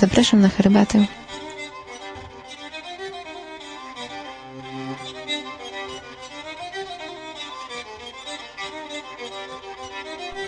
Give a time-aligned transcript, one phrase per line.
[0.00, 1.06] Zapraszam na herbatę.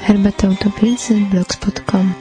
[0.01, 2.13] Herbata Utopicy blogspot.com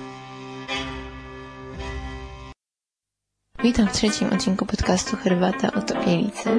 [3.63, 6.49] Witam w trzecim odcinku podcastu Herbata o Topielicy.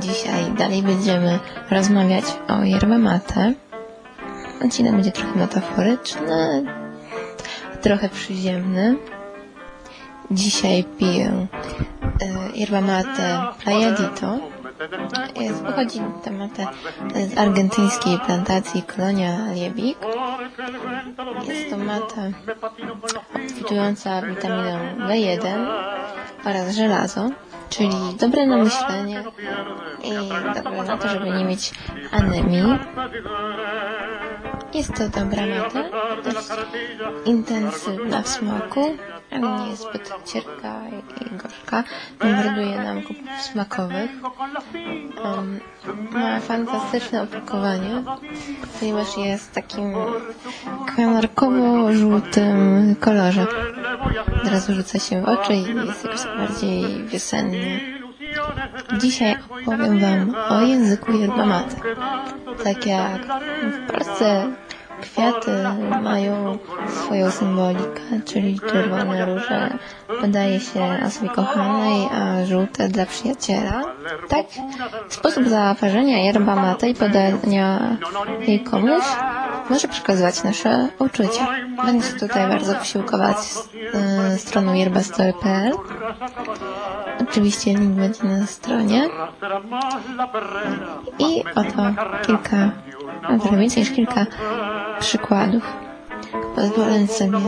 [0.00, 1.38] Dzisiaj dalej będziemy
[1.70, 3.54] rozmawiać o yerba mate.
[4.64, 6.64] Odcinek będzie trochę metaforyczny,
[7.82, 8.96] trochę przyziemny.
[10.30, 11.46] Dzisiaj piję
[12.54, 14.38] yerba mate Playadito.
[15.40, 16.66] Jest, pochodzi ta mate
[17.28, 19.98] z argentyńskiej plantacji Kolonia Liebig.
[21.48, 22.22] Jest to mata
[23.34, 25.66] obfitująca witaminą B1
[26.44, 27.30] oraz żelazo,
[27.68, 29.24] czyli dobre na myślenie
[30.04, 30.10] i
[30.54, 31.72] dobre na to, żeby nie mieć
[32.10, 32.78] anemii.
[34.74, 35.84] Jest to dobra mata,
[36.24, 36.48] dość
[37.24, 38.96] intensywna w smaku,
[39.38, 41.84] nie jest zbyt cierpka i gorzka.
[42.20, 44.10] Bombarduje nam kupów smakowych.
[45.24, 45.60] Um,
[46.10, 48.02] ma fantastyczne opakowanie,
[48.80, 49.94] ponieważ jest w takim
[50.96, 53.46] kanarkowo-żółtym kolorze.
[54.42, 57.80] Od razu rzuca się w oczy i jest jakoś bardziej wiosennie.
[58.98, 61.12] Dzisiaj opowiem Wam o języku
[61.46, 61.76] mate.
[62.64, 63.20] Tak jak
[63.62, 64.46] w Polsce
[65.00, 65.50] kwiaty
[66.02, 69.78] mają swoją symbolikę, czyli czerwone róże
[70.20, 73.82] podaje się osobie kochanej, a żółte dla przyjaciela.
[74.28, 74.46] Tak,
[75.08, 77.96] sposób zaparzenia yerba mate i podania
[78.46, 79.04] jej komuś
[79.70, 81.46] może przekazywać nasze uczucia.
[81.86, 83.36] Będę się tutaj bardzo posiłkować
[84.34, 85.72] y, stroną yerbastory.pl.
[87.20, 89.08] Oczywiście link będzie na stronie.
[91.18, 91.82] I oto
[92.26, 92.70] kilka,
[93.22, 94.26] no trochę więcej niż kilka
[95.00, 95.62] przykładów.
[96.56, 97.38] Pozwolę sobie,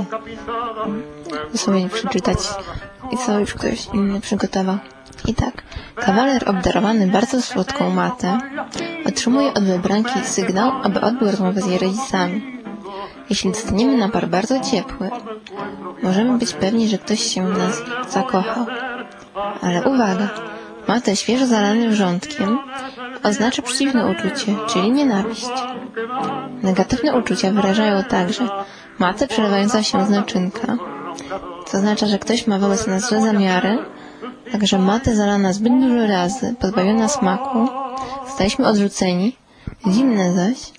[1.55, 2.39] sobie przeczytać
[3.11, 4.79] i co już ktoś inny przygotował.
[5.29, 5.63] I tak,
[5.95, 8.39] kawaler obdarowany bardzo słodką matę
[9.07, 12.63] otrzymuje od wybranki sygnał, aby odbył rozmowę z jej rodzicami.
[13.31, 15.11] Jeśli dostaniemy napar bardzo ciepły,
[16.03, 18.67] możemy być pewni, że ktoś się w nas zakochał.
[19.63, 20.29] Ale uwaga,
[20.89, 22.59] matę świeżo zalany wrzątkiem
[23.23, 25.51] oznacza przeciwne uczucie, czyli nienawiść.
[26.63, 28.49] Negatywne uczucia wyrażają także
[28.99, 30.77] matę przelewająca się z naczynka,
[31.67, 33.79] co oznacza, że ktoś ma wobec nas złe zamiary,
[34.53, 37.69] także matę zalana zbyt dużo razy, pozbawiona smaku,
[38.35, 39.37] staliśmy odrzuceni,
[39.87, 40.73] zimne zaś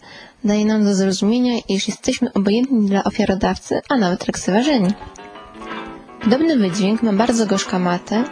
[0.43, 4.93] daje nam do zrozumienia, iż jesteśmy obojętni dla ofiarodawcy, a nawet lekceważeni.
[6.23, 8.23] Podobny wydźwięk ma bardzo gorzka matę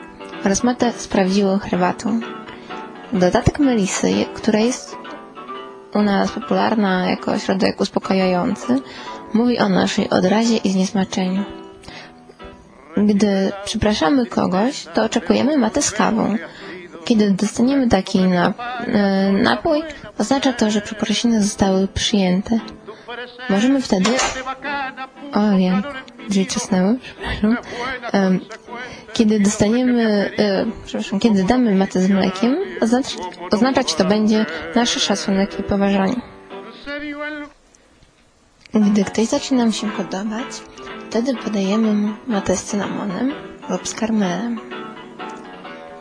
[0.45, 2.19] oraz matę z prawdziwą herbatą.
[3.13, 4.95] Dodatek melisy, która jest
[5.93, 8.81] u nas popularna jako środek uspokajający,
[9.33, 11.43] mówi o naszej odrazie i zniesmaczeniu.
[12.97, 16.35] Gdy przepraszamy kogoś, to oczekujemy matę z kawą.
[17.05, 19.83] Kiedy dostaniemy taki e, napój,
[20.17, 22.59] oznacza to, że przeprosiny zostały przyjęte.
[23.49, 24.09] Możemy wtedy...
[25.33, 25.39] O,
[26.29, 27.57] drzwi czasnęły, przepraszam.
[28.13, 28.39] Um,
[29.13, 33.05] kiedy dostaniemy, e, przepraszam, kiedy damy matę z mlekiem, oznacz,
[33.51, 34.45] oznaczać to będzie
[34.75, 36.21] nasz szacunek i poważanie.
[38.73, 40.45] Gdy ktoś zaczyna nam się podobać,
[41.09, 43.33] wtedy podajemy mu matę z cynamonem
[43.69, 44.59] lub z karmelem.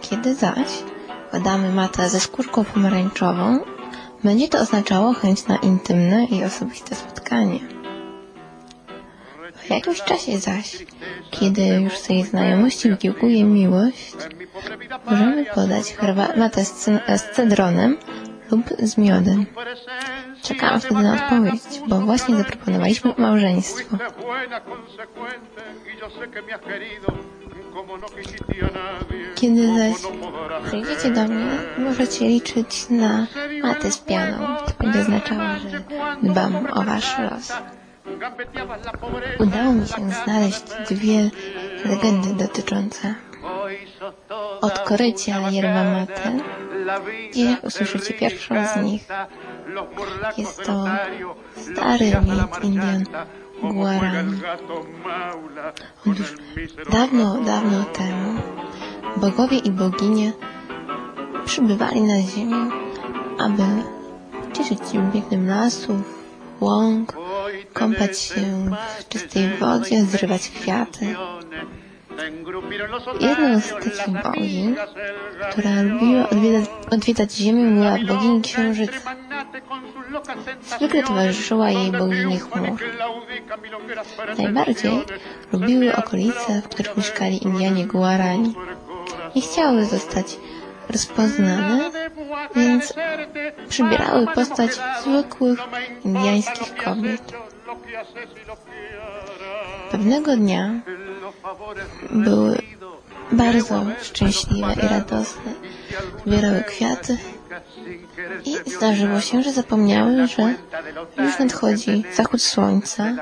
[0.01, 0.69] Kiedy zaś
[1.31, 3.59] podamy matę ze skórką pomarańczową,
[4.25, 7.80] będzie to oznaczało chęć na intymne i osobiste spotkanie.
[9.63, 10.77] W jakimś czasie zaś,
[11.31, 14.13] kiedy już z tej znajomości wykiełkuje miłość,
[15.11, 16.85] możemy podać herbatę z,
[17.17, 17.99] z cedronem
[18.51, 19.47] lub z miodem.
[20.43, 23.97] Czekałam wtedy na odpowiedź, bo właśnie zaproponowaliśmy małżeństwo.
[29.35, 29.95] Kiedy zaś
[30.67, 33.27] przyjdziecie do mnie, możecie liczyć na
[33.63, 34.57] matę z pianą.
[34.67, 35.81] To będzie oznaczało, że
[36.23, 37.53] dbam o wasz los.
[39.39, 41.31] Udało mi się znaleźć dwie
[41.85, 43.15] legendy dotyczące
[44.61, 46.39] odkrycia yerba mate
[47.35, 49.09] i usłyszycie pierwszą z nich.
[50.39, 50.85] Jest to
[51.57, 53.05] stary mit Indian
[53.63, 54.41] Guarani.
[56.07, 56.35] Otóż
[56.93, 58.41] dawno, dawno temu
[59.17, 60.33] bogowie i boginie
[61.45, 62.71] przybywali na ziemię,
[63.39, 63.63] aby
[64.53, 66.01] cieszyć się pięknym lasów,
[66.61, 67.20] łąk,
[67.73, 68.71] kąpać się
[69.01, 71.17] w czystej wodzie, zrywać kwiaty.
[73.21, 74.75] Jedną z takich bogini,
[75.51, 79.15] która lubiła odwiedzać, odwiedzać ziemię, była bogini księżyca.
[80.77, 82.79] Zwykle towarzyszyła jej bogini chmur.
[84.39, 85.05] Najbardziej
[85.53, 88.55] lubiły okolice, w których mieszkali Indianie Guarani.
[89.37, 90.37] Nie chciały zostać
[90.89, 91.91] rozpoznane,
[92.57, 92.95] więc
[93.69, 94.71] przybierały postać
[95.03, 95.59] zwykłych
[96.05, 97.23] indiańskich kobiet.
[99.91, 100.81] Pewnego dnia
[102.11, 102.59] były
[103.33, 105.53] bardzo szczęśliwe i radosne.
[106.27, 107.19] Zbierały kwiaty
[108.45, 110.55] i zdarzyło się, że zapomniały, że
[111.19, 113.17] już nadchodzi zachód słońca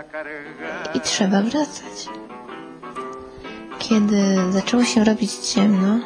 [0.94, 2.08] i trzeba wracać.
[3.78, 6.00] Kiedy zaczęło się robić ciemno,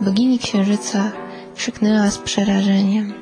[0.00, 1.12] bogini księżyca
[1.56, 3.12] krzyknęła z przerażeniem.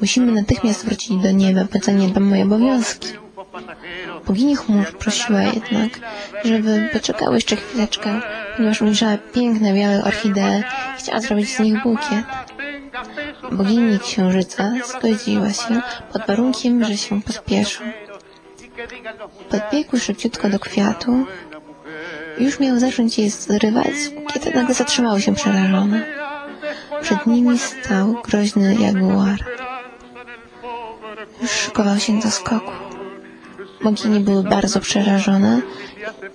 [0.00, 3.21] Musimy natychmiast wrócić do nieba, bo zaniedbam moje obowiązki.
[4.26, 6.00] Bogini chmur prosiła jednak,
[6.44, 8.20] żeby poczekały jeszcze chwileczkę,
[8.56, 10.64] ponieważ ujrzała piękne białe orchidee
[10.94, 12.24] i chciała zrobić z nich bukiet.
[13.52, 15.82] Bogini księżyca zgodziła się
[16.12, 17.84] pod warunkiem, że się pospieszą.
[19.50, 21.26] Podbiegły szybciutko do kwiatu.
[22.38, 23.94] Już miał zacząć je zrywać,
[24.34, 26.04] kiedy nagle zatrzymały się przerażone.
[27.02, 29.38] Przed nimi stał groźny jaguar.
[31.42, 32.91] Już szykował się do skoku.
[33.84, 35.60] Bogini były bardzo przerażone,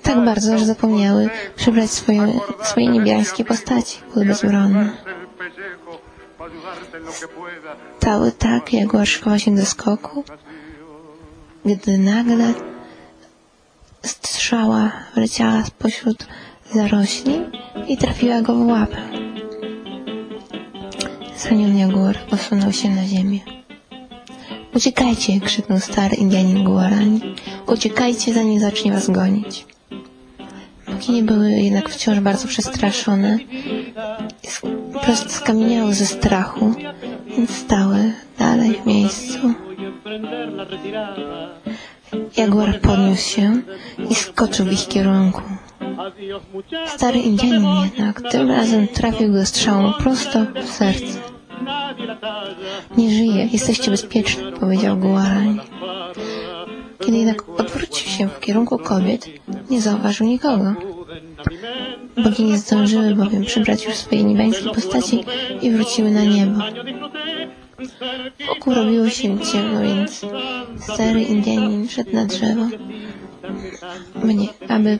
[0.03, 3.99] tak bardzo, że zapomniały przybrać swoje, swoje niebiańskie postaci.
[4.13, 4.89] Były bezbronne.
[7.99, 10.23] Stały tak, jak szykował się do skoku,
[11.65, 12.53] gdy nagle
[14.01, 16.27] strzała wleciała spośród
[16.73, 17.41] zarośli
[17.87, 18.97] i trafiła go w łapę.
[21.37, 23.56] Zraniony jaguar posunął się na ziemię.
[24.75, 27.35] Uciekajcie, krzyknął stary Indianin Guarani.
[27.67, 29.65] Uciekajcie, zanim zacznie was gonić.
[30.87, 33.39] Boginie były jednak wciąż bardzo przestraszone
[34.43, 34.47] i
[35.01, 36.73] prosto skamieniały ze strachu,
[37.37, 39.53] więc stały dalej w miejscu.
[42.37, 43.61] Jaguar podniósł się
[44.09, 45.41] i skoczył w ich kierunku.
[46.87, 51.36] Stary Indianin jednak tym razem trafił go strzałą prosto w serce.
[52.97, 55.59] Nie żyje, jesteście bezpieczni, powiedział Guarani.
[56.99, 59.27] Kiedy jednak odwrócił się w kierunku kobiet,
[59.69, 60.73] nie zauważył nikogo.
[62.23, 65.23] Bogi nie zdążyły bowiem przybrać już swojej niebiańskiej postaci
[65.61, 66.61] i wróciły na niebo.
[68.47, 70.25] Wokół robiło się ciemno, więc
[70.79, 72.67] stary Indianin szedł na drzewo,
[74.23, 74.99] mnie, aby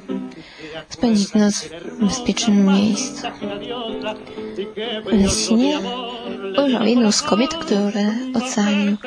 [0.89, 1.69] spędzić noc
[1.99, 3.27] w bezpiecznym miejscu.
[5.05, 5.79] W śnie
[6.63, 8.97] ujrzał jedną z kobiet, które ocalił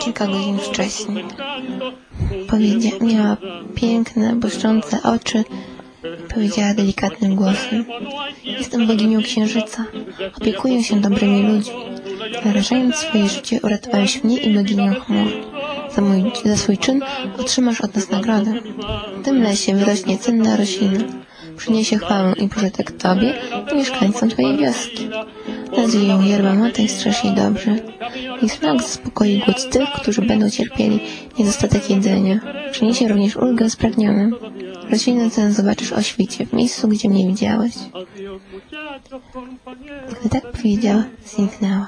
[0.00, 1.24] kilka godzin wcześniej.
[2.48, 3.36] Powiedziała, miała
[3.74, 5.44] piękne, błyszczące oczy
[6.20, 7.84] i powiedziała delikatnym głosem.
[8.44, 9.84] Jestem boginią księżyca.
[10.36, 11.74] Opiekuję się dobrymi ludźmi.
[12.44, 15.51] Narażając swoje życie, uratowałeś mnie i boginię chmur.
[15.96, 17.00] Za, mój, za swój czyn
[17.38, 18.54] otrzymasz od nas nagrodę.
[19.20, 20.98] W tym lesie wyrośnie cenna roślina.
[21.56, 23.34] Przyniesie chwałę i pożytek Tobie
[23.72, 25.08] i mieszkańcom Twojej wioski.
[25.76, 27.76] Nazwij ją yerba mate i strasz jej dobrze.
[28.42, 31.00] I smak zaspokoi głód tych, którzy będą cierpieli
[31.38, 32.40] niedostatek jedzenia.
[32.72, 34.34] Przyniesie również ulgę spragnionym.
[34.90, 37.74] Roślinę tę zobaczysz o świcie, w miejscu, gdzie mnie widziałeś.
[40.20, 41.86] Gdy tak powiedziała, zniknęła.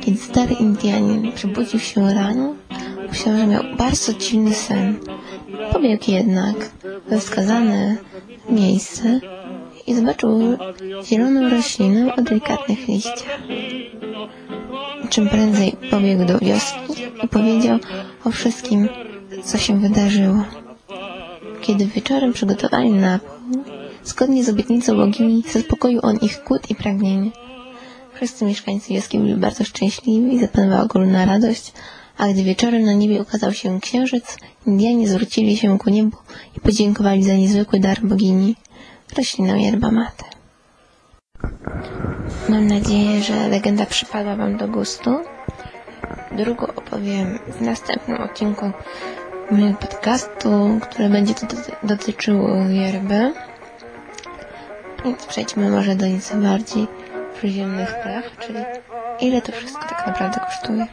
[0.00, 2.54] Kiedy stary Indianin przebudził się rano,
[3.08, 4.96] myślał, że miał bardzo dziwny sen.
[5.72, 6.70] Pobiegł jednak
[7.08, 7.96] we wskazane
[8.48, 9.20] miejsce
[9.86, 10.58] i zobaczył
[11.04, 13.38] zieloną roślinę o delikatnych liściach.
[15.10, 16.92] Czym prędzej pobiegł do wioski
[17.24, 17.78] i powiedział
[18.24, 18.88] o wszystkim,
[19.44, 20.44] co się wydarzyło.
[21.60, 23.32] Kiedy wieczorem przygotowali napój,
[24.04, 27.30] zgodnie z obietnicą bogini zaspokoił on ich głód i pragnienie.
[28.14, 31.72] Wszyscy mieszkańcy wioski byli bardzo szczęśliwi i zapanowała ogromna radość,
[32.18, 36.16] a gdy wieczorem na niebie ukazał się księżyc, Indianie zwrócili się ku niebu
[36.56, 38.56] i podziękowali za niezwykły dar bogini,
[39.16, 40.24] roślinę yerba mate.
[42.48, 45.10] Mam nadzieję, że legenda przypadła Wam do gustu.
[46.36, 48.70] Drugą opowiem w następnym odcinku
[49.50, 51.46] mojego podcastu, które będzie to
[51.82, 53.32] dotyczyło yerby.
[55.04, 56.86] Więc przejdźmy może do nieco bardziej
[57.34, 58.58] przyziemnych spraw, czyli
[59.20, 60.86] ile to wszystko tak naprawdę kosztuje.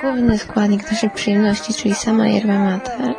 [0.00, 3.14] Główny składnik naszej przyjemności, czyli sama yerba mate,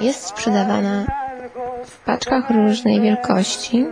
[0.00, 1.04] jest sprzedawana
[1.84, 3.86] w paczkach różnej wielkości.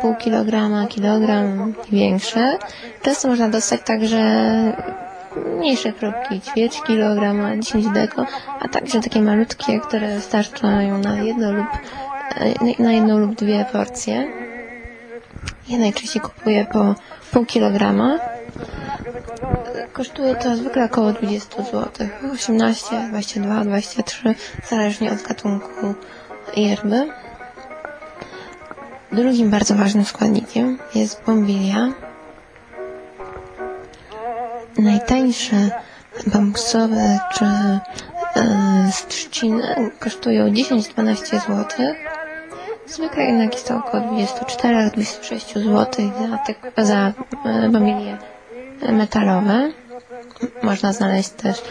[0.00, 2.58] Pół kilograma, kilogram i większe.
[3.02, 4.22] Często można dostać także
[5.56, 8.26] mniejsze próbki, ćwierć kilograma, 10 deko,
[8.60, 11.66] a także takie malutkie, które starczają na jedno lub
[12.78, 14.28] na jedną lub dwie porcje.
[15.68, 16.94] Ja najczęściej kupuję po
[17.32, 18.18] pół kilograma.
[19.92, 22.08] Kosztuje to zwykle około 20 zł.
[22.34, 24.34] 18, 22, 23,
[24.70, 25.94] zależnie od gatunku
[26.56, 27.08] yerby.
[29.12, 32.05] Drugim bardzo ważnym składnikiem jest bombilia.
[34.78, 35.70] Najtańsze
[36.26, 37.80] bambusowe czy e,
[38.92, 39.06] z
[39.98, 41.66] kosztują 10-12 zł.
[42.86, 46.10] Zwykle jednak jest to około 24-26 zł
[46.76, 47.12] za, za
[47.44, 48.18] e, bambilie
[48.92, 49.70] metalowe.
[50.62, 51.62] Można znaleźć też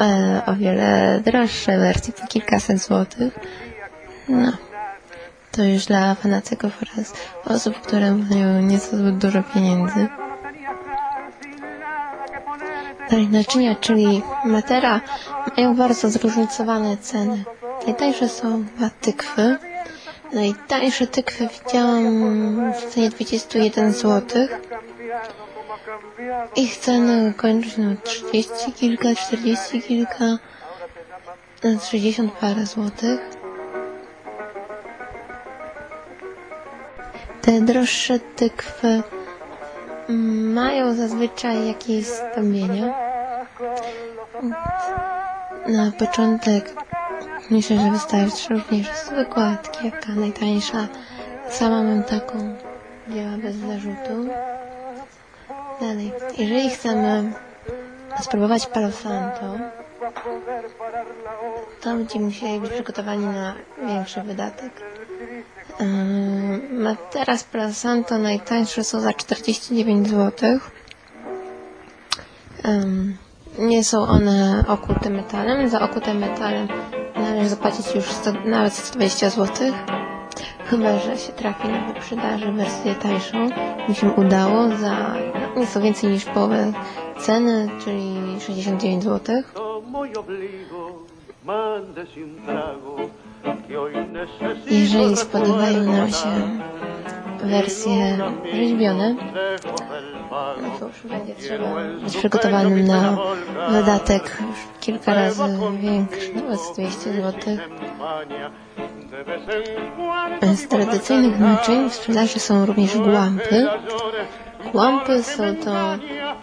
[0.00, 3.38] e, o wiele droższe wersje po kilkaset złotych.
[4.28, 4.52] No.
[5.52, 7.12] To już dla fanatyków oraz
[7.44, 10.08] osób, które mają nieco zbyt dużo pieniędzy.
[13.10, 15.00] Naczynia, czyli matera,
[15.56, 17.44] mają bardzo zróżnicowane ceny.
[17.86, 19.56] Najtańsze są dwa tykwy.
[20.32, 24.48] Najtańsze tykwy widziałam w cenie 21 zł.
[26.56, 30.24] Ich ceny kończą się na 30 kilka, 40 kilka,
[31.90, 33.20] 60 parę złotych.
[37.42, 39.02] Te droższe tykwy
[40.54, 42.94] mają zazwyczaj jakieś stępienia.
[45.66, 46.74] Na początek
[47.50, 50.88] myślę, że wystarczy również zwykła etykieta, najtańsza.
[51.50, 52.56] Sama mam taką,
[53.08, 54.28] działa bez zarzutu.
[55.80, 57.32] Dalej, jeżeli chcemy
[58.22, 59.54] spróbować Palo Santo,
[61.80, 63.54] to będziemy musieli być przygotowani na
[63.86, 64.72] większy wydatek.
[65.80, 70.58] Yy, teraz Palo Santo najtańsze są za 49 zł.
[73.58, 75.68] Nie są one okute metalem.
[75.68, 76.68] Za okute metalem
[77.16, 79.72] należy zapłacić już 100, nawet 120 zł.
[80.64, 83.48] Chyba, że się trafi na wyprzedaży wersję tańszą.
[83.88, 85.14] Mi się udało za
[85.56, 86.72] nieco więcej niż połowę
[87.20, 89.42] ceny, czyli 69 zł.
[94.70, 96.60] Jeżeli spodobają nam się
[97.44, 98.18] wersje
[98.54, 99.14] rzeźbione,
[100.62, 101.74] no to już będzie trzeba.
[102.04, 103.16] być przygotowanym na
[103.70, 105.42] wydatek już kilka razy
[105.80, 107.56] większy, nawet 200 zł.
[110.54, 113.66] Z tradycyjnych naczyń w sprzedaży są również głampy.
[114.72, 115.74] Głampy są to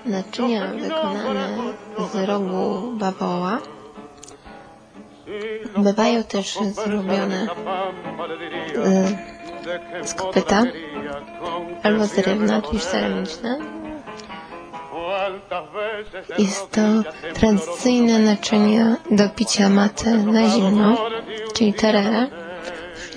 [0.06, 1.58] naczynia wykonane
[2.14, 3.58] z rogu bawoła.
[5.78, 7.48] Bywają też zrobione
[10.04, 10.64] z kopyta
[11.84, 13.60] albo z drewna, czyli ceramiczne.
[16.38, 16.82] Jest to
[17.34, 20.98] tradycyjne naczynie do picia maty na zimno,
[21.54, 22.28] czyli terere.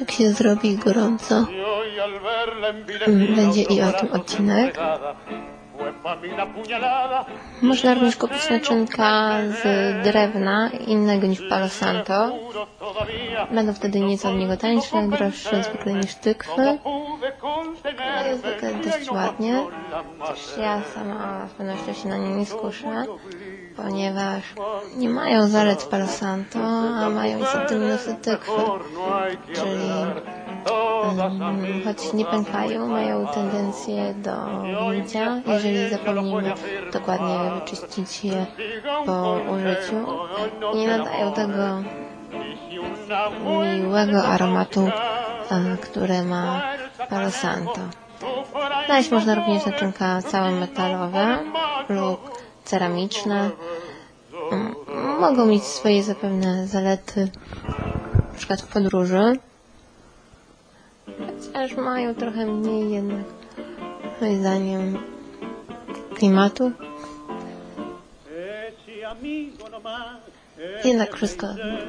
[0.00, 1.46] Jak się zrobi gorąco,
[3.36, 4.78] będzie i o tym odcinek.
[7.62, 9.62] Można również kupić naczynka z
[10.04, 12.32] drewna innego niż Palo Santo.
[13.50, 16.78] Będą wtedy nieco od niego tańsze, droższe zwykle niż tykwy.
[18.18, 19.62] Ale zwykle dość ładnie.
[20.26, 23.04] Też ja sama z pewnością się na nie nie skuszę,
[23.76, 24.42] ponieważ
[24.96, 26.58] nie mają zalet Palo Santo,
[27.04, 28.62] a mają niestety minusy tykwy.
[29.54, 29.90] Czyli
[31.84, 34.32] choć nie pękają, mają tendencję do
[34.90, 36.52] gnicia, jeżeli zapomnimy
[36.92, 38.46] dokładnie wyczyścić je
[39.06, 40.06] po użyciu.
[40.74, 41.82] Nie nadają tego
[43.78, 44.90] miłego aromatu,
[45.82, 46.62] które ma
[47.10, 47.80] Palo Santo.
[48.86, 51.38] Znaleźć można również naczynka całe metalowe
[51.88, 53.50] lub ceramiczne.
[55.20, 57.28] Mogą mieć swoje zapewne zalety,
[58.32, 59.32] na przykład w podróży.
[61.52, 63.24] Chociaż mają trochę mniej jednak,
[64.20, 64.98] moim zdaniem,
[66.14, 66.72] klimatu.
[70.84, 71.46] Jednak wszystko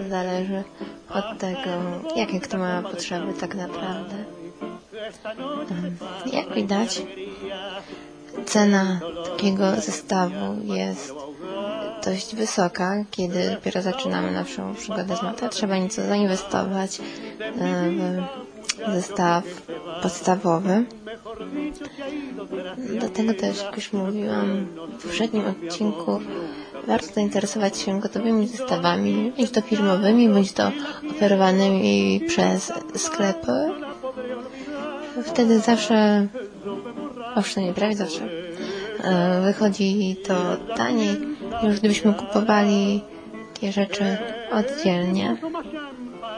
[0.09, 0.63] zależy
[1.09, 1.69] od tego,
[2.15, 4.15] jakie kto ma potrzeby tak naprawdę.
[6.33, 7.01] Jak widać,
[8.45, 11.13] cena takiego zestawu jest
[12.05, 15.49] dość wysoka, kiedy dopiero zaczynamy naszą przygodę z matą.
[15.49, 17.01] Trzeba nieco zainwestować
[17.55, 18.21] w
[18.93, 19.43] zestaw
[20.03, 20.85] podstawowy.
[23.01, 24.65] Do tego też, jak już mówiłam
[24.99, 26.19] w poprzednim odcinku,
[26.87, 30.71] warto zainteresować się gotowymi zestawami, bądź to firmowymi, bądź to
[31.09, 33.71] oferowanymi przez sklepy.
[35.23, 36.27] Wtedy zawsze,
[37.35, 38.21] owszem, nie prawie zawsze,
[39.43, 41.17] wychodzi to taniej,
[41.63, 43.01] niż gdybyśmy kupowali
[43.53, 44.17] takie rzeczy
[44.51, 45.37] oddzielnie.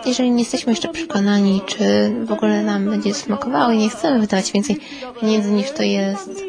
[0.06, 4.52] Jeżeli nie jesteśmy jeszcze przekonani, czy w ogóle nam będzie smakowało i nie chcemy wydawać
[4.52, 4.80] więcej
[5.22, 6.44] pieniędzy niż to jest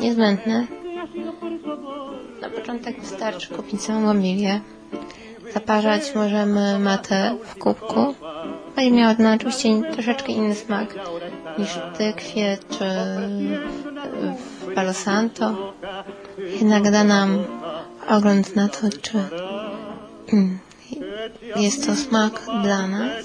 [0.00, 0.66] niezbędne,
[2.42, 4.60] no początek wystarczy kupić samą mobilię.
[5.54, 8.14] Zaparzać możemy matę w kubku.
[8.76, 10.94] Będzie miała ona oczywiście troszeczkę inny smak
[11.58, 12.84] niż tykwie czy
[14.38, 15.72] w Palo Santo.
[16.60, 17.44] Jednak da nam
[18.08, 19.18] ogląd na to, czy
[20.32, 20.58] mm,
[21.56, 23.24] jest to smak dla nas.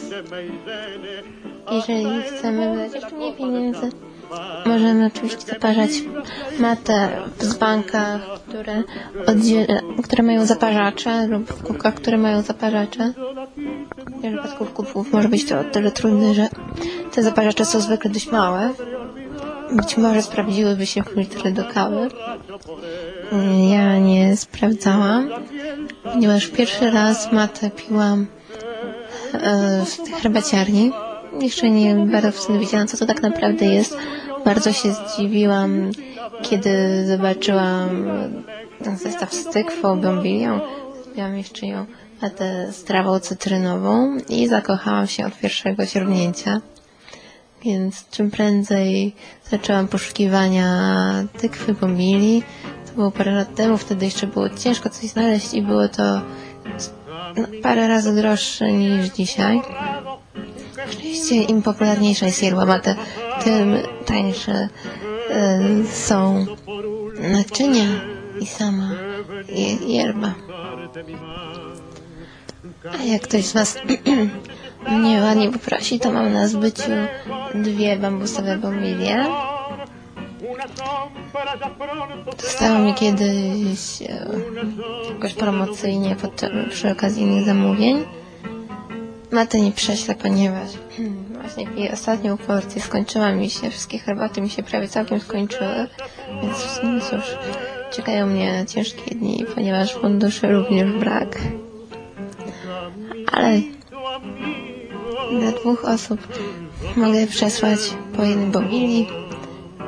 [1.72, 3.90] Jeżeli chcemy wydać jeszcze mniej pieniędzy,
[4.66, 5.90] możemy oczywiście zaparzać
[6.60, 8.84] matę w bankach, które,
[10.04, 13.14] które mają zaparzacze lub w kubkach, które mają zaparzacze.
[14.08, 16.48] W przypadku kubków może być to o tyle trudne, że
[17.12, 18.70] te zaparzacze są zwykle dość małe.
[19.72, 22.08] Być może sprawdziłyby się filtry do kawy.
[23.72, 25.30] Ja nie sprawdzałam,
[26.04, 28.28] ponieważ pierwszy raz matę piłam
[29.34, 30.92] e, w herbaciarni.
[31.42, 33.98] Jeszcze nie bardzo wtedy wiedziałam, co to tak naprawdę jest.
[34.46, 35.92] Bardzo się zdziwiłam,
[36.42, 38.08] kiedy zobaczyłam
[38.96, 40.60] zestaw z tykwą, bombilią.
[41.18, 41.86] Miałam jeszcze ją
[42.72, 46.62] z trawą cytrynową i zakochałam się od pierwszego sięgnięcia.
[47.62, 49.16] Więc czym prędzej
[49.50, 50.68] zaczęłam poszukiwania
[51.42, 52.44] tykwy bombili.
[52.88, 56.22] To było parę lat temu, wtedy jeszcze było ciężko coś znaleźć i było to
[57.38, 59.62] no, parę razy droższe niż dzisiaj.
[60.88, 62.96] Oczywiście im popularniejsza jest yerba mate,
[63.44, 64.70] tym tańsze
[65.84, 66.46] y, są
[67.20, 67.88] naczynia
[68.42, 68.90] i sama
[69.88, 70.34] yerba.
[73.00, 73.78] A jak ktoś z Was
[74.90, 76.92] mnie ładnie poprosi, to mam na zbyciu
[77.56, 79.26] dwie bambusowe bombilie.
[82.42, 84.28] Dostałam je kiedyś e,
[85.14, 88.06] jakoś promocyjnie pod, przy okazji innych zamówień.
[89.32, 90.70] Matę nie prześlę, ponieważ
[91.42, 95.88] właśnie piję ostatnią porcję, skończyła mi się, wszystkie herbaty mi się prawie całkiem skończyły,
[96.42, 97.38] więc no cóż,
[97.92, 101.38] czekają mnie ciężkie dni, ponieważ funduszy również brak.
[103.32, 103.62] Ale
[105.40, 106.20] dla dwóch osób
[106.96, 107.80] mogę przesłać
[108.18, 109.08] po jednym bobili.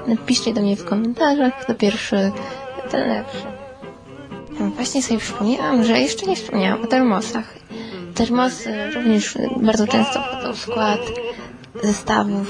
[0.08, 2.32] Napiszcie do mnie w komentarzach, kto pierwszy,
[2.92, 3.44] ten lepszy.
[4.76, 7.54] Właśnie sobie przypomniałam, że jeszcze nie wspomniałam o termosach.
[8.16, 11.00] Termosy również bardzo często wchodzą w skład
[11.84, 12.48] zestawów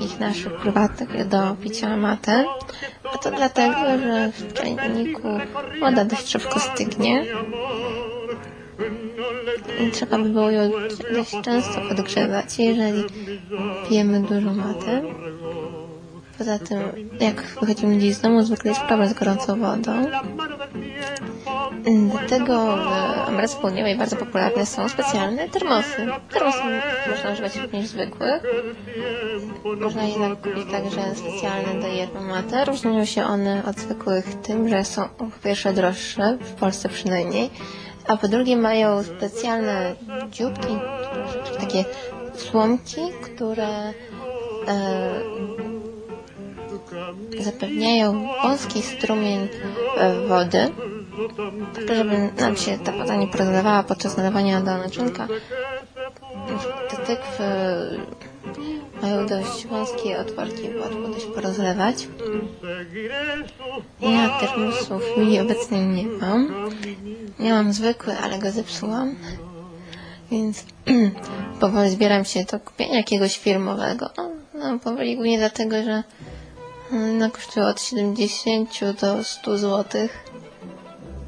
[0.00, 2.44] takich naszych prywatnych do picia matę.
[3.14, 5.28] A to dlatego, że w czajniku
[5.80, 7.24] woda dość szybko stygnie
[9.92, 10.70] trzeba by było ją
[11.14, 13.04] dość często podgrzewać, jeżeli
[13.88, 15.02] pijemy dużo matę.
[16.38, 16.78] Poza tym,
[17.20, 19.92] jak wychodzimy gdzieś z domu, zwykle jest problem z gorącą wodą.
[22.10, 26.06] Dlatego w Ameryce Południowej bardzo popularne są specjalne termosy.
[26.32, 26.58] Termosy
[27.10, 28.42] można używać również zwykłych.
[29.80, 32.64] Można jednak kupić także specjalne do yerba mate.
[32.64, 37.50] Różnią się one od zwykłych tym, że są po pierwsze droższe, w Polsce przynajmniej,
[38.10, 39.94] a po drugie mają specjalne
[40.30, 40.78] dzióbki,
[41.60, 41.84] takie
[42.34, 43.92] słomki, które e,
[47.40, 49.48] zapewniają wąski strumień
[49.96, 50.70] e, wody,
[51.74, 55.28] tak żeby nam się ta woda nie przelewała podczas nalewania do naczynka.
[56.90, 57.44] Te tykwy
[59.02, 62.08] mają dość wąskie otworki, łatwo dość porozlewać.
[64.00, 66.70] Ja termosów chwili obecnej nie mam.
[67.38, 69.16] Miałam zwykły, ale go zepsułam.
[70.30, 70.64] Więc
[71.60, 74.10] powoli zbieram się do kupienia jakiegoś firmowego.
[74.54, 76.02] No, powoli głównie dlatego, że
[76.92, 80.08] no, kosztuje od 70 do 100 zł.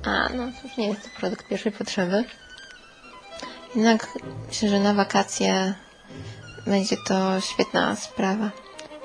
[0.05, 2.25] A, no cóż, nie jest to produkt pierwszej potrzeby.
[3.75, 5.75] Jednak myślę, że na wakacje
[6.67, 8.51] będzie to świetna sprawa.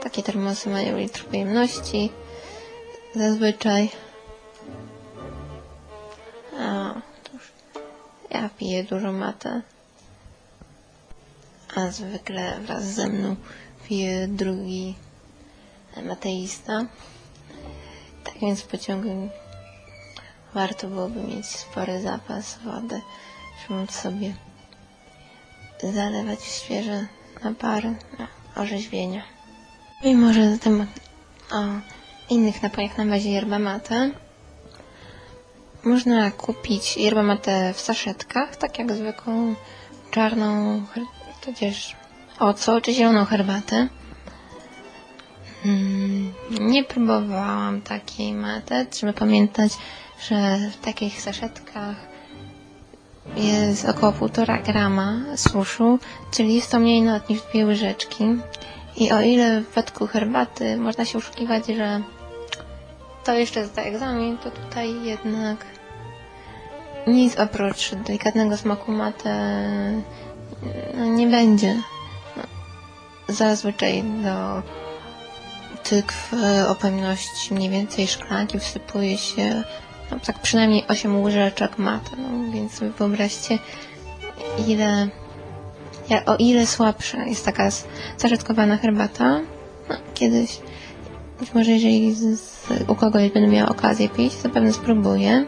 [0.03, 2.09] Takie termosy mają litr pojemności.
[3.15, 3.89] Zazwyczaj.
[6.59, 6.93] A,
[7.23, 7.51] cóż,
[8.29, 9.61] ja piję dużo matę.
[11.75, 13.35] A zwykle wraz ze mną
[13.87, 14.95] pije drugi
[16.03, 16.85] mateista.
[18.23, 19.29] Tak więc w pociągu
[20.53, 23.01] warto byłoby mieć spory zapas wody,
[23.61, 24.33] żeby móc sobie
[25.93, 27.07] zalewać świeże
[27.43, 29.21] napary na orzeźwienia.
[30.03, 30.87] I może zatem
[31.51, 31.63] o
[32.29, 34.11] innych napojach na bazie yerba mate.
[35.83, 39.55] Można kupić yerba mate w saszetkach, tak jak zwykłą
[40.11, 40.81] czarną,
[41.41, 41.95] tudzież
[42.39, 43.87] oco czy zieloną herbatę.
[45.63, 48.85] Hmm, nie próbowałam takiej maty.
[48.89, 49.71] Trzeba pamiętać,
[50.29, 51.95] że w takich saszetkach
[53.37, 55.99] jest około 1,5 grama suszu,
[56.31, 58.25] czyli jest to mniej not niż dwie łyżeczki.
[58.97, 62.01] I o ile w wypadku herbaty można się oszukiwać, że
[63.23, 65.65] kto jeszcze zda egzamin, to tutaj jednak
[67.07, 69.61] nic oprócz delikatnego smaku mate
[70.97, 71.75] no, nie będzie.
[72.37, 72.43] No,
[73.27, 74.61] zazwyczaj do
[75.83, 76.33] tykw
[76.67, 79.63] o pojemności mniej więcej szklanki wsypuje się
[80.11, 83.59] no, tak przynajmniej 8 łyżeczek mate, no więc sobie wyobraźcie
[84.67, 85.07] ile
[86.25, 87.69] o ile słabsza jest taka
[88.17, 89.39] zarzutkowana herbata,
[89.89, 90.59] no, kiedyś
[91.39, 95.45] być może jeżeli z, z, u kogoś będę miała okazję pić, to pewnie spróbuję.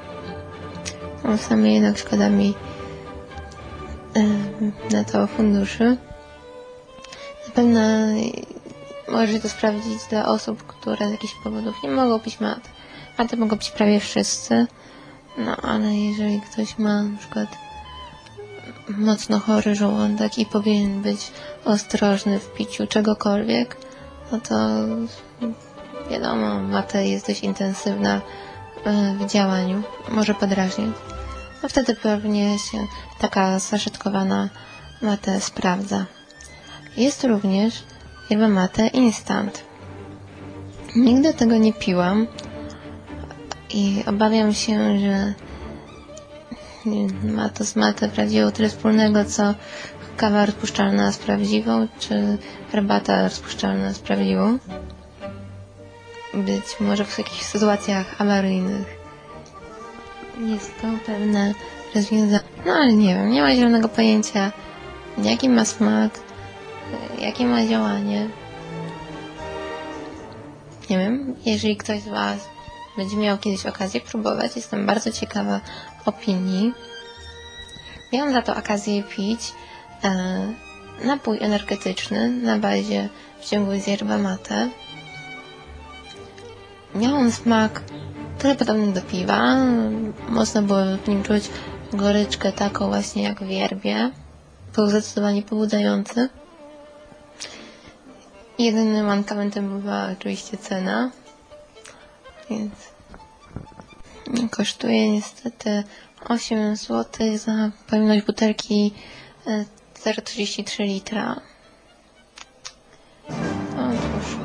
[1.24, 2.54] No, same jednak szkoda mi
[4.16, 4.24] yy,
[4.92, 5.98] na to funduszy.
[7.46, 8.16] Zapewne
[9.12, 12.40] może to sprawdzić dla osób, które z jakichś powodów nie mogą pić
[13.20, 13.28] mat.
[13.28, 14.68] Maty mogą pić prawie wszyscy.
[15.38, 17.50] No ale jeżeli ktoś ma na przykład
[18.98, 21.32] mocno chory żołądek i powinien być
[21.66, 23.78] ostrożny w piciu czegokolwiek,
[24.32, 24.56] no to
[26.10, 28.22] wiadomo, mata jest dość intensywna
[28.86, 30.90] e, w działaniu, może podrażniać.
[31.64, 32.78] No wtedy pewnie się
[33.20, 34.50] taka zaszytkowana
[35.02, 36.06] mate sprawdza.
[36.98, 37.84] Jest również
[38.30, 39.64] yerba mate instant.
[40.96, 42.28] Nigdy tego nie piłam
[43.74, 45.34] i obawiam się, że
[47.24, 49.54] ma to z matę prawdziwą tyle wspólnego, co
[50.18, 52.38] kawa rozpuszczalna z prawdziwą, czy
[52.72, 54.58] herbata rozpuszczalna z prawdziwą.
[56.34, 59.00] Być może w jakichś sytuacjach awaryjnych
[60.48, 61.54] jest to pewne
[61.96, 62.44] rozwiązanie.
[62.66, 64.52] No ale nie wiem, nie ma zielonego pojęcia,
[65.24, 66.20] jaki ma smak,
[67.20, 68.30] jakie ma działanie.
[70.90, 72.49] Nie wiem, jeżeli ktoś z Was
[73.00, 75.62] będzie miał kiedyś okazję próbować, jestem bardzo ciekawa
[76.06, 76.74] opinii.
[78.14, 79.54] Miałam za to okazję pić
[80.04, 80.10] e,
[81.06, 83.10] napój energetyczny na bazie
[83.40, 84.70] wciągu z yerba mate.
[86.96, 87.82] Miał on smak
[88.40, 89.56] trochę podobny do piwa.
[90.30, 91.50] Mocno było w nim czuć
[91.94, 94.12] goryczkę taką właśnie jak w yerbie.
[94.76, 96.30] Był zdecydowanie pobudzający.
[98.60, 101.12] Jedynym mankamentem była oczywiście cena.
[102.50, 102.74] Więc
[104.52, 105.84] kosztuje niestety
[106.30, 108.94] 8 zł za pojemność butelki
[110.06, 111.42] 0,33 e, litra.
[113.76, 114.38] No cóż.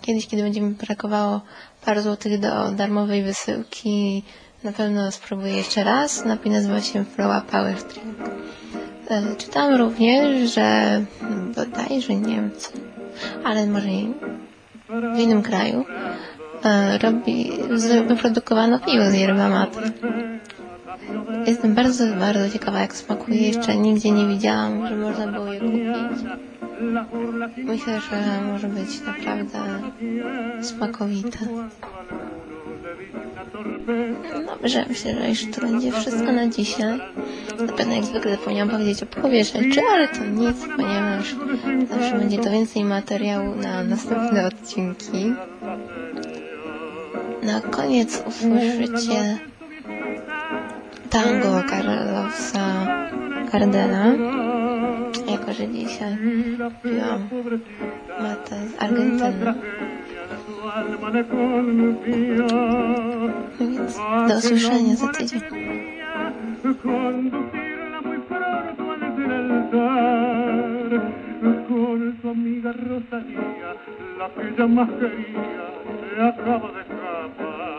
[0.00, 1.40] Kiedyś, kiedy będzie mi brakowało
[1.84, 4.22] parę złotych do darmowej wysyłki,
[4.64, 6.24] na pewno spróbuję jeszcze raz.
[6.24, 8.18] Napój nazywa się Floa Power Drink.
[9.08, 11.00] E, czytałam również, że
[11.56, 12.70] bodajże Niemcy,
[13.44, 13.88] ale może
[15.14, 15.84] w innym kraju,
[17.02, 17.52] robi,
[18.08, 19.80] wyprodukowano piwo z yerba mate.
[21.46, 23.40] Jestem bardzo, bardzo ciekawa jak smakuje.
[23.40, 26.24] Jeszcze nigdzie nie widziałam, że można było je kupić.
[27.56, 29.58] Myślę, że może być naprawdę
[30.60, 31.38] smakowite.
[34.46, 37.00] Dobrze, myślę, że już to będzie wszystko na dzisiaj.
[37.66, 41.36] Na pewno jak zwykle zapomniałam powiedzieć o połowie rzeczy, ale to nic, ponieważ
[41.90, 45.32] zawsze będzie to więcej materiału na następne odcinki.
[47.42, 49.38] Na koniec usłyszycie
[51.10, 52.86] tango Carlosa
[53.52, 54.04] Cardena.
[55.30, 56.18] Jako, że dzisiaj
[56.82, 57.28] piłam
[58.22, 59.54] matę z Argentyny.
[63.60, 63.96] Więc
[64.28, 65.40] do usłyszenia za tydzień.
[72.62, 73.74] Rosalía,
[74.18, 75.64] la que ella más quería,
[76.14, 77.70] se acaba de escapar.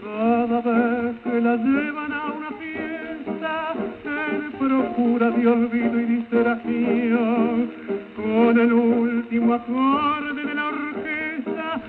[0.00, 7.70] Cada vez que la llevan a una fiesta, en procura de olvido y distracción,
[8.14, 11.82] con el último acorde de la orquesta,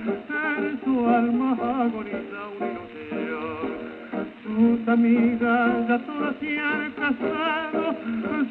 [0.58, 3.21] en su alma agoniza una ilusión.
[4.62, 7.96] Sus amigas ya todas se han casado,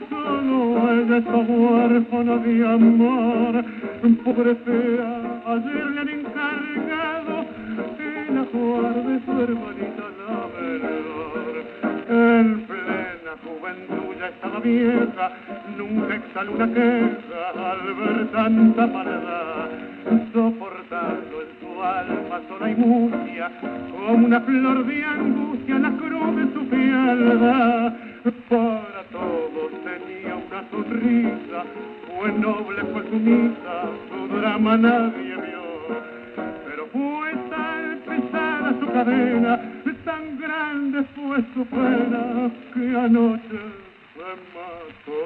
[0.08, 3.64] solo ella está huérfana de amor.
[4.24, 7.46] Pobre fea, ayer le han encargado
[7.96, 10.19] que la guarde su hermanita
[13.50, 15.32] juventud ya estaba vieja,
[15.76, 19.68] nunca exhaló una queja al ver tanta maldad,
[20.32, 23.50] soportando en su alma sola y mucia,
[23.90, 27.92] como una flor de angustia la cruz de su fealdad.
[28.48, 31.64] Para todos tenía una sonrisa,
[32.06, 33.74] fue noble, fue sumisa,
[34.10, 35.66] su drama nadie vio,
[36.66, 43.58] pero fue tan pesada su cadena, tan grande fue su pena que anoche
[44.14, 45.20] se mató.